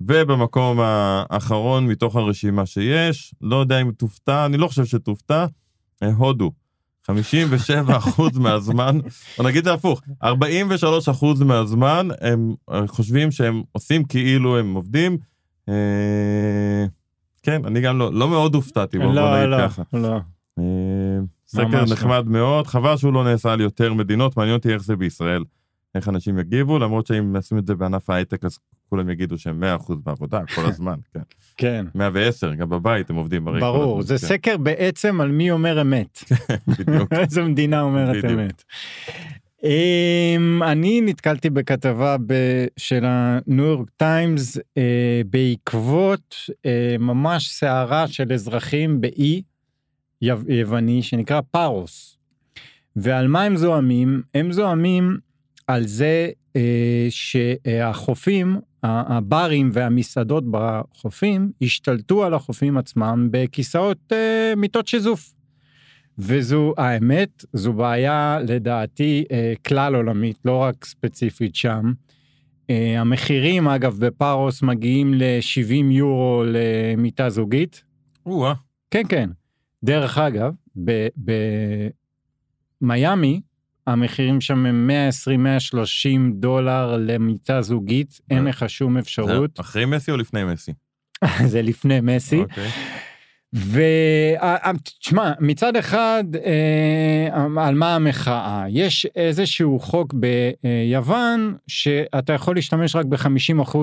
[0.00, 5.46] ובמקום האחרון מתוך הרשימה שיש, לא יודע אם תופתע, אני לא חושב שתופתע,
[6.16, 6.50] הודו.
[7.06, 8.98] 57 אחוז מהזמן,
[9.38, 12.54] או נגיד זה הפוך, 43 אחוז מהזמן הם
[12.86, 15.18] חושבים שהם עושים כאילו הם עובדים.
[15.68, 16.86] אה,
[17.42, 19.82] כן, אני גם לא, לא מאוד הופתעתי, בוא לא, נגיד לא, ככה.
[19.92, 20.18] לא.
[20.58, 20.64] אה,
[21.46, 21.92] סקר לא.
[21.92, 25.44] נחמד מאוד, חבל שהוא לא נעשה על יותר מדינות, מעניין אותי איך זה בישראל.
[25.94, 29.92] איך אנשים יגיבו, למרות שאם נשים את זה בענף ההייטק, אז כולם יגידו שהם 100%
[30.04, 31.20] בעבודה כל הזמן, כן.
[31.56, 31.86] כן.
[31.94, 34.26] 110, גם בבית הם עובדים כל ברור, זה כן.
[34.26, 36.18] סקר בעצם על מי אומר אמת.
[36.78, 37.12] בדיוק.
[37.20, 38.40] איזה מדינה אומרת בדיוק.
[38.40, 38.62] אמת.
[39.60, 44.60] Um, אני נתקלתי בכתבה ב- של הניו יורק טיימס uh,
[45.30, 46.54] בעקבות uh,
[46.98, 49.42] ממש סערה של אזרחים באי
[50.22, 52.18] יו- יווני שנקרא פארוס.
[52.96, 54.22] ועל מה הם זועמים?
[54.34, 55.18] הם זועמים
[55.66, 56.60] על זה uh,
[57.10, 65.32] שהחופים, הברים והמסעדות בחופים השתלטו על החופים עצמם בכיסאות uh, מיטות שיזוף.
[66.18, 71.92] וזו האמת, זו בעיה לדעתי אה, כלל עולמית, לא רק ספציפית שם.
[72.70, 77.84] אה, המחירים אגב בפארוס מגיעים ל-70 יורו למיטה זוגית.
[78.26, 78.54] או-אה,
[78.90, 79.30] כן, כן.
[79.84, 80.54] דרך אגב,
[82.80, 83.40] במיאמי
[83.86, 84.90] המחירים שם הם
[85.74, 88.50] 120-130 דולר למיטה זוגית, אין אה.
[88.50, 90.72] לך שום זה אפשרות, אחרי מסי או לפני מסי?
[91.52, 92.40] זה לפני מסי.
[92.40, 92.68] אוקיי.
[93.54, 98.64] ותשמע, מצד אחד, אה, על מה המחאה?
[98.68, 103.76] יש איזשהו חוק ביוון שאתה יכול להשתמש רק ב-50%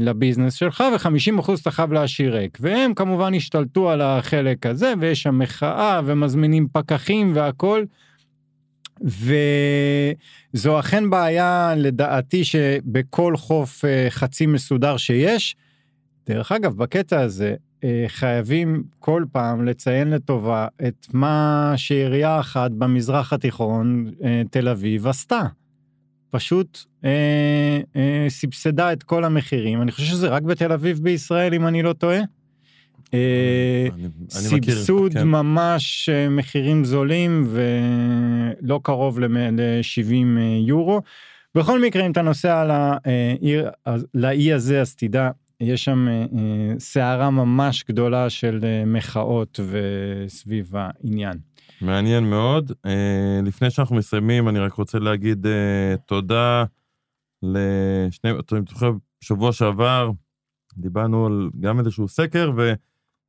[0.00, 2.58] לביזנס שלך ו-50% אתה חייב להשאיר ריק.
[2.60, 7.84] והם כמובן השתלטו על החלק הזה ויש שם מחאה ומזמינים פקחים והכל.
[9.04, 15.56] וזו אכן בעיה לדעתי שבכל חוף אה, חצי מסודר שיש.
[16.26, 23.32] דרך אגב, בקטע הזה, אה, חייבים כל פעם לציין לטובה את מה שעירייה אחת במזרח
[23.32, 25.42] התיכון, אה, תל אביב, עשתה.
[26.30, 27.10] פשוט אה,
[27.96, 31.92] אה, סבסדה את כל המחירים, אני חושב שזה רק בתל אביב בישראל, אם אני לא
[31.92, 32.16] טועה.
[32.16, 33.03] אה, אני- אני מכיר,
[34.28, 35.28] סבסוד כן.
[35.28, 41.00] ממש אה, מחירים זולים ולא קרוב ל-70 יורו.
[41.54, 43.70] בכל מקרה, אם אתה נוסע לעיר,
[44.14, 50.72] לאי הזה, אז תדע, יש שם אה, אה, סערה ממש גדולה של אה, מחאות וסביב
[50.76, 51.38] העניין.
[51.80, 52.72] מעניין מאוד.
[52.86, 56.64] אה, לפני שאנחנו מסיימים, אני רק רוצה להגיד אה, תודה
[57.42, 60.10] לשני, אתה זוכר, בשבוע שעבר
[60.76, 62.50] דיברנו על גם איזשהו סקר,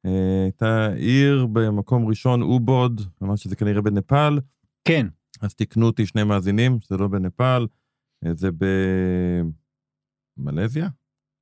[0.05, 4.39] והייתה עיר במקום ראשון, אובוד, ממש שזה כנראה בנפאל,
[4.87, 5.07] כן,
[5.41, 7.67] אז תיקנו אותי שני מאזינים, שזה לא בנפאל,
[8.25, 8.49] אה, זה
[10.37, 10.87] במלזיה,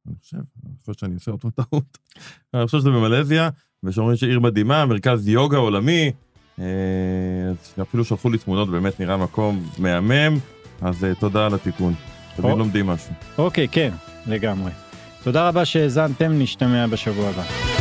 [0.08, 1.98] אני חושב, אני חושב שאני עושה אותו טעות.
[2.54, 3.50] אני חושב שזה במלזיה,
[3.84, 6.12] ושאומרים שעיר מדהימה, מרכז יוגה עולמי,
[6.60, 6.66] אה,
[7.50, 10.38] אז אפילו שלחו לי תמונות, באמת נראה מקום מהמם,
[10.82, 11.94] אז אה, תודה על התיקון.
[12.36, 12.58] תמיד או.
[12.58, 13.14] לומדים משהו.
[13.38, 13.92] אוקיי, כן,
[14.28, 14.72] לגמרי.
[15.24, 17.73] תודה רבה שהאזנתם, נשתמע בשבוע הבא.